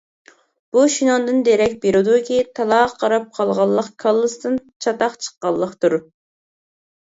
[0.77, 6.01] بۇ شۇنىڭدىن دېرەك بېرىدۇكى: تالاغا قاراپ قالغانلىق كاللىسىدىن چاتاق چىققانلىقتۇر.